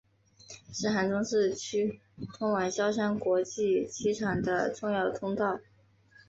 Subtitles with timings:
[0.73, 2.01] 是杭州市区
[2.33, 5.59] 通往萧山国际机场的重要通道。